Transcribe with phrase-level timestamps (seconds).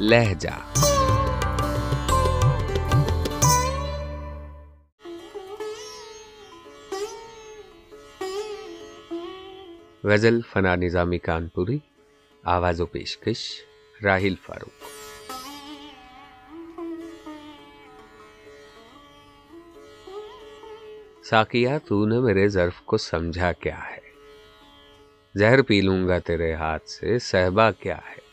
[0.00, 0.48] لہجہ۔
[10.04, 11.78] غزل فنا نظامی کانپوری،
[12.44, 13.60] آواز و پیشکش
[14.04, 14.84] راہل فاروق۔
[21.24, 24.08] ساکیا تو نے میرے ظرف کو سمجھا کیا ہے۔
[25.34, 28.27] زہر پی لوں گا تیرے ہاتھ سے، صحبا کیا ہے؟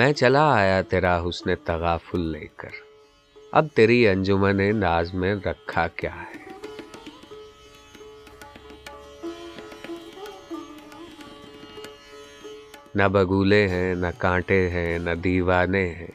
[0.00, 2.68] میں چلا آیا تیرا حسن تغافل لے کر۔
[3.52, 6.50] اب تیری انجمن ناز میں رکھا کیا ہے؟
[12.94, 16.10] نہ بگولے ہیں، نہ کانٹے ہیں، نہ دیوانے ہیں۔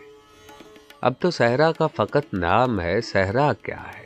[1.01, 4.04] اب تو صحرا کا فقط نام ہے، صحرا کیا ہے؟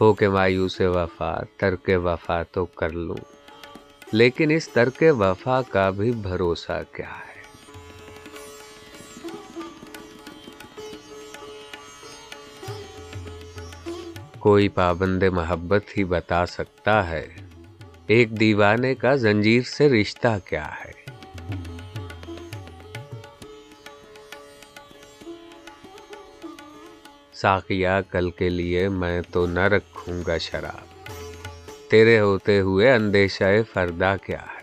[0.00, 3.16] ہو کے مایوس وفا ترک وفا تو کر لوں۔
[4.12, 7.30] لیکن اس ترک وفا کا بھی بھروسہ کیا ہے؟
[14.38, 17.28] کوئی پابند محبت ہی بتا سکتا ہے،
[18.06, 20.99] ایک دیوانے کا زنجیر سے رشتہ کیا ہے؟
[27.40, 31.08] ساقیا کل کے لیے میں تو نہ رکھوں گا شراب۔
[31.90, 34.60] تیرے ہوتے ہوئے اندیشہ فردا کیا ہے؟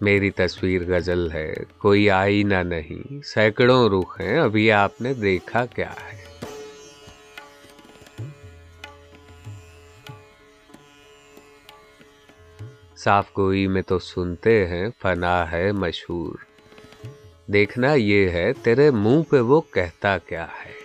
[0.00, 5.90] میری تصویر غزل ہے، کوئی آئینہ نہیں۔ سینکڑوں رخ ہیں، ابھی آپ نے دیکھا کیا
[5.90, 6.19] ہے؟
[13.04, 16.34] صاف گوئی میں تو سنتے ہیں، فنا ہے مشہور۔
[17.52, 20.79] دیکھنا یہ ہے، تیرے منہ پہ وہ کہتا کیا ہے؟